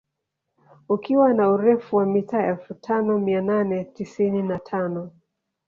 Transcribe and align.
Ukiwa 0.89 1.33
na 1.33 1.49
urefu 1.51 1.95
wa 1.95 2.05
mita 2.05 2.47
Elfu 2.47 2.73
tano 2.73 3.19
mia 3.19 3.41
nane 3.41 3.83
tisini 3.83 4.41
na 4.43 4.59
tano 4.59 5.11